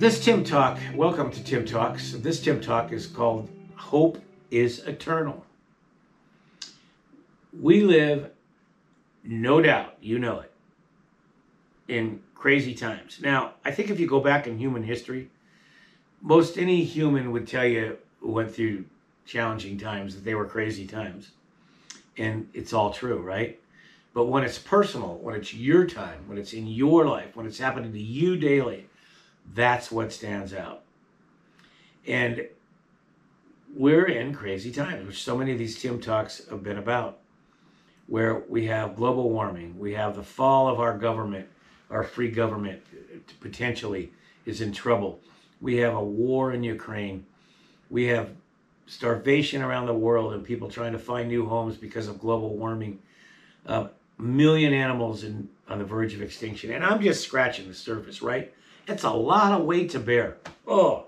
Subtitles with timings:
[0.00, 2.12] This Tim Talk, welcome to Tim Talks.
[2.12, 4.16] This Tim Talk is called Hope
[4.50, 5.44] is Eternal.
[7.60, 8.30] We live,
[9.22, 10.50] no doubt, you know it,
[11.86, 13.18] in crazy times.
[13.20, 15.28] Now, I think if you go back in human history,
[16.22, 18.86] most any human would tell you who went through
[19.26, 21.32] challenging times that they were crazy times.
[22.16, 23.60] And it's all true, right?
[24.14, 27.58] But when it's personal, when it's your time, when it's in your life, when it's
[27.58, 28.86] happening to you daily,
[29.54, 30.82] that's what stands out.
[32.06, 32.46] And
[33.74, 37.18] we're in crazy times, which so many of these Tim Talks have been about,
[38.06, 41.48] where we have global warming, we have the fall of our government,
[41.90, 42.82] our free government
[43.40, 44.12] potentially
[44.46, 45.20] is in trouble.
[45.60, 47.26] We have a war in Ukraine.
[47.90, 48.30] We have
[48.86, 53.00] starvation around the world and people trying to find new homes because of global warming.
[53.66, 53.88] Uh,
[54.18, 56.72] million animals in, on the verge of extinction.
[56.72, 58.52] And I'm just scratching the surface, right?
[58.86, 60.36] It's a lot of weight to bear.
[60.66, 61.06] Oh,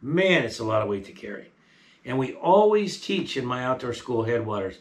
[0.00, 1.50] man, it's a lot of weight to carry.
[2.04, 4.78] And we always teach in my outdoor school headwaters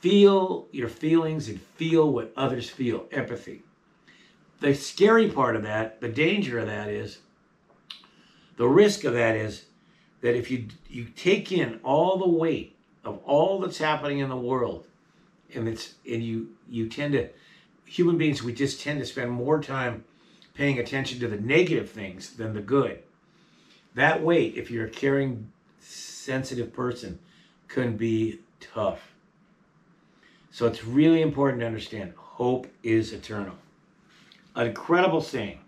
[0.00, 3.62] feel your feelings and feel what others feel, empathy.
[4.60, 7.18] The scary part of that, the danger of that is,
[8.56, 9.66] the risk of that is
[10.20, 14.36] that if you you take in all the weight of all that's happening in the
[14.36, 14.86] world,
[15.54, 17.28] and it's and you you tend to
[17.84, 20.04] human beings we just tend to spend more time
[20.54, 23.02] paying attention to the negative things than the good.
[23.94, 27.18] That weight, if you're a caring, sensitive person,
[27.68, 29.12] can be tough.
[30.50, 33.54] So it's really important to understand hope is eternal.
[34.54, 35.60] An incredible saying.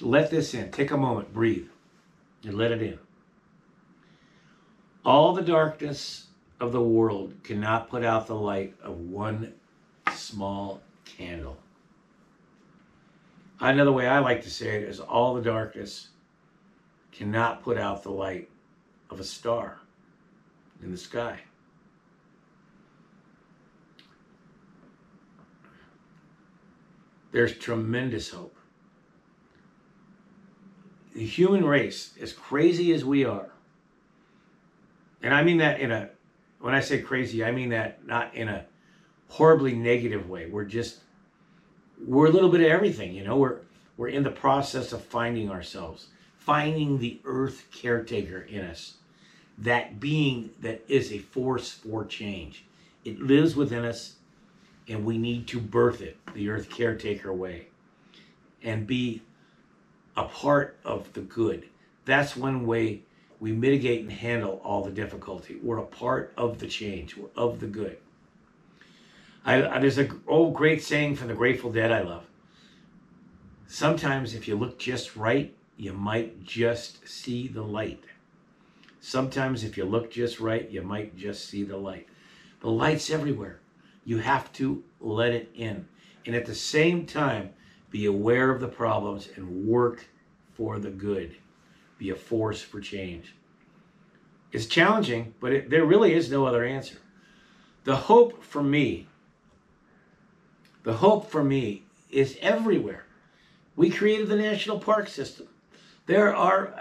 [0.00, 0.70] Let this in.
[0.70, 1.68] Take a moment, breathe,
[2.44, 2.98] and let it in.
[5.04, 6.26] All the darkness
[6.60, 9.52] of the world cannot put out the light of one
[10.12, 11.58] small candle.
[13.60, 16.08] Another way I like to say it is all the darkness
[17.12, 18.50] cannot put out the light
[19.10, 19.78] of a star
[20.82, 21.38] in the sky.
[27.30, 28.56] There's tremendous hope.
[31.14, 33.50] The human race, as crazy as we are,
[35.22, 36.10] and I mean that in a,
[36.60, 38.66] when I say crazy, I mean that not in a
[39.28, 40.46] horribly negative way.
[40.46, 41.00] We're just
[42.06, 43.36] we're a little bit of everything, you know.
[43.36, 43.58] We're
[43.96, 48.94] we're in the process of finding ourselves, finding the earth caretaker in us,
[49.58, 52.64] that being that is a force for change.
[53.04, 54.16] It lives within us,
[54.88, 57.68] and we need to birth it the earth caretaker way,
[58.62, 59.22] and be
[60.16, 61.68] a part of the good.
[62.04, 63.02] That's one way
[63.40, 65.58] we mitigate and handle all the difficulty.
[65.62, 67.16] We're a part of the change.
[67.16, 67.98] We're of the good.
[69.44, 72.24] I, there's an old great saying from the Grateful Dead I love.
[73.66, 78.04] Sometimes if you look just right, you might just see the light.
[79.00, 82.08] Sometimes if you look just right, you might just see the light.
[82.60, 83.60] The light's everywhere.
[84.04, 85.86] You have to let it in.
[86.24, 87.50] And at the same time,
[87.90, 90.06] be aware of the problems and work
[90.54, 91.36] for the good.
[91.98, 93.34] Be a force for change.
[94.52, 96.96] It's challenging, but it, there really is no other answer.
[97.84, 99.08] The hope for me
[100.84, 103.04] the hope for me is everywhere.
[103.74, 105.48] We created the national park system.
[106.06, 106.74] There are,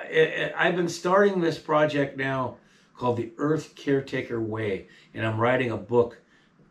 [0.56, 2.58] I've been starting this project now
[2.96, 6.19] called the Earth Caretaker Way, and I'm writing a book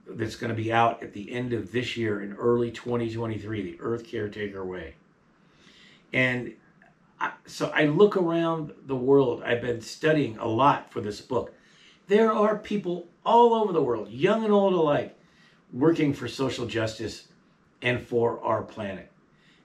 [0.06, 3.80] that's going to be out at the end of this year in early 2023, the
[3.80, 4.94] Earth Caretaker Way.
[6.12, 6.52] And
[7.18, 9.42] I, so I look around the world.
[9.42, 11.54] I've been studying a lot for this book.
[12.08, 15.16] There are people all over the world, young and old alike,
[15.72, 17.28] working for social justice
[17.80, 19.10] and for our planet.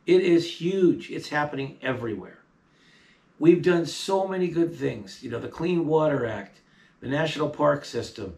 [0.06, 1.12] It is huge.
[1.12, 2.40] It's happening everywhere.
[3.40, 5.22] We've done so many good things.
[5.22, 6.62] You know, the Clean Water Act,
[7.02, 8.38] the National Park System,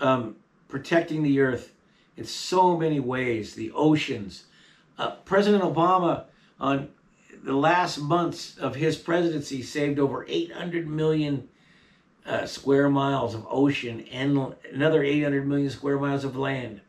[0.00, 0.36] um,
[0.68, 1.72] protecting the earth
[2.16, 4.44] in so many ways, the oceans.
[4.98, 6.24] Uh, President Obama,
[6.58, 6.88] on
[7.42, 11.48] the last months of his presidency, saved over 800 million
[12.26, 16.80] uh, square miles of ocean and another 800 million square miles of land.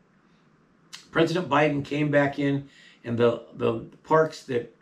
[1.16, 2.68] President Biden came back in,
[3.02, 4.76] and the the parks that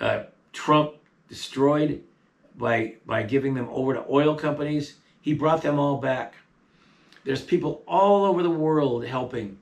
[0.00, 0.94] uh, Trump
[1.28, 2.02] destroyed
[2.56, 6.34] by by giving them over to oil companies, he brought them all back.
[7.22, 9.56] There's people all over the world helping.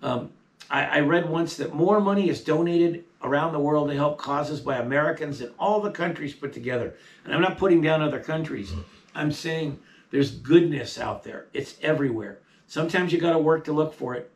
[0.00, 0.30] Um,
[0.70, 4.60] I, I read once that more money is donated around the world to help causes
[4.60, 6.94] by Americans than all the countries put together.
[7.26, 8.72] And I'm not putting down other countries.
[9.14, 9.78] I'm saying
[10.10, 11.48] there's goodness out there.
[11.52, 12.38] It's everywhere.
[12.68, 14.32] Sometimes you got to work to look for it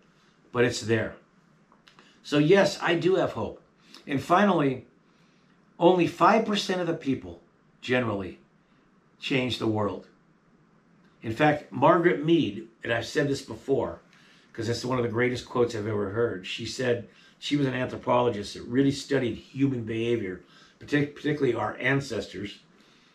[0.52, 1.14] but it's there.
[2.22, 3.62] So, yes, I do have hope.
[4.06, 4.86] And finally,
[5.82, 7.42] Only 5% of the people
[7.80, 8.38] generally
[9.18, 10.06] change the world.
[11.22, 14.00] In fact, Margaret Mead, and I've said this before
[14.52, 16.46] because it's one of the greatest quotes I've ever heard.
[16.46, 17.08] She said
[17.40, 20.42] she was an anthropologist that really studied human behavior,
[20.78, 22.60] particularly our ancestors.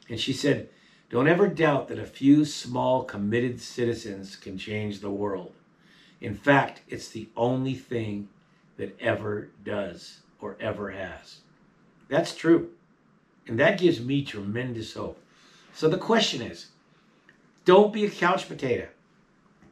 [0.10, 0.68] And she said,
[1.10, 5.54] Don't ever doubt that a few small, committed citizens can change the world.
[6.20, 8.28] In fact, it's the only thing
[8.78, 11.40] that ever does or ever has.
[12.10, 12.70] That's true.
[13.48, 15.20] And that gives me tremendous hope.
[15.74, 16.68] So the question is
[17.66, 18.88] don't be a couch potato.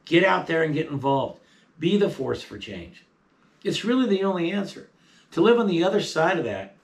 [0.04, 1.40] Get out there and get involved.
[1.78, 3.04] Be the force for change.
[3.64, 4.88] It's really the only answer.
[5.32, 6.76] To live on the other side of that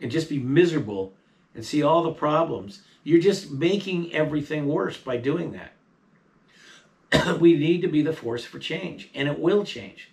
[0.00, 1.12] and just be miserable
[1.54, 5.52] and see all the problems, you're just making everything worse by doing
[7.12, 7.38] that.
[7.40, 10.10] we need to be the force for change, and it will change.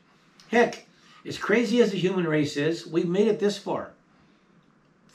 [0.50, 0.87] Heck,
[1.28, 3.92] as crazy as the human race is, we've made it this far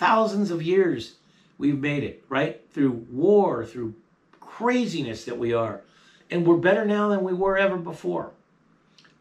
[0.02, 1.14] thousands of years
[1.58, 2.60] we've made it, right?
[2.72, 3.94] Through war, through
[4.40, 5.82] craziness that we are.
[6.28, 8.32] And we're better now than we were ever before.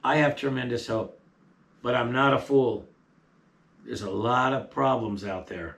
[0.04, 1.20] I have tremendous hope,
[1.84, 2.88] but I'm not a fool.
[3.86, 5.78] There's a lot of problems out there.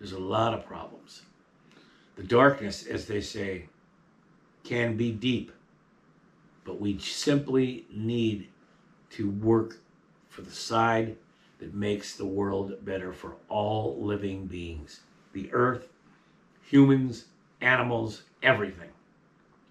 [0.00, 1.22] There's a lot of problems.
[2.16, 3.68] The darkness, as they say,
[4.64, 5.52] can be deep,
[6.64, 8.48] but we simply need
[9.10, 9.76] to work
[10.36, 11.16] for the side
[11.60, 15.00] that makes the world better for all living beings
[15.32, 15.88] the earth,
[16.62, 17.24] humans,
[17.62, 18.90] animals, everything.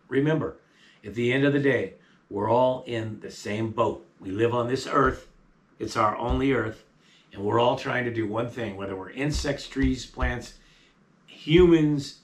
[0.10, 0.58] Remember,
[1.04, 1.94] at the end of the day,
[2.32, 4.08] we're all in the same boat.
[4.20, 5.28] We live on this earth,
[5.78, 6.84] it's our only earth,
[7.32, 10.56] and we're all trying to do one thing, whether we're insects, trees, plants,
[11.28, 12.22] humans,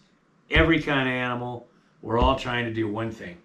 [0.49, 1.67] every kind of animal,
[2.01, 3.37] we're all trying to do one thing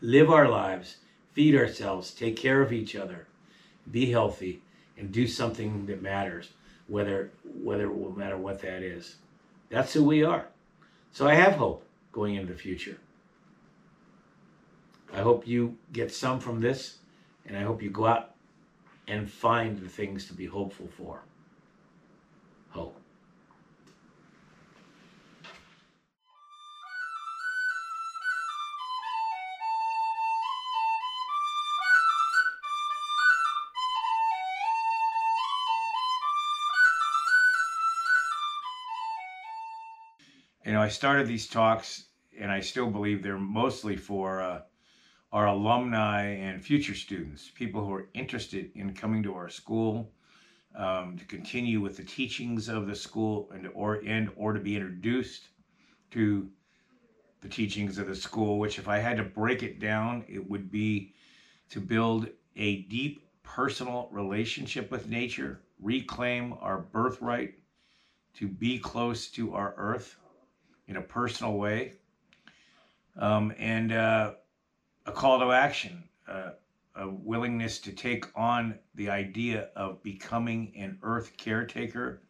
[0.00, 0.96] live our lives,
[1.34, 3.27] feed ourselves, take care of each other,
[3.90, 4.62] be healthy,
[4.96, 6.50] and do something that matters,
[6.86, 9.16] whether whether it will matter what that is.
[9.70, 10.48] That's who we are.
[11.12, 12.98] So I have hope going into the future.
[15.12, 16.98] I hope you get some from this,
[17.46, 18.34] and I hope you go out
[19.06, 21.22] and find the things to be hopeful for.
[22.70, 23.00] Hope.
[40.68, 44.60] You know, I started these talks, and I still believe they're mostly for uh,
[45.32, 50.12] our alumni and future students, people who are interested in coming to our school
[50.76, 54.76] um, to continue with the teachings of the school, and or and or to be
[54.76, 55.48] introduced
[56.10, 56.50] to
[57.40, 58.58] the teachings of the school.
[58.58, 61.14] Which, if I had to break it down, it would be
[61.70, 67.54] to build a deep personal relationship with nature, reclaim our birthright,
[68.34, 70.16] to be close to our earth,
[70.88, 71.92] in a personal way,
[73.18, 74.32] um, and uh,
[75.06, 76.50] a call to action, uh,
[76.96, 82.22] a willingness to take on the idea of becoming an earth caretaker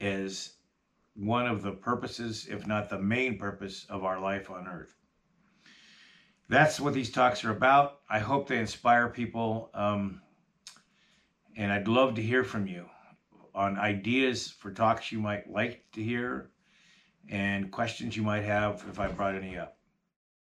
[0.00, 0.54] as
[1.14, 4.94] one of the purposes, if not the main purpose, of our life on earth.
[6.48, 8.00] That's what these talks are about.
[8.08, 9.70] I hope they inspire people.
[9.74, 10.22] Um,
[11.56, 12.86] and I'd love to hear from you
[13.54, 16.51] on ideas for talks you might like to hear
[17.28, 19.76] and questions you might have if I brought any up.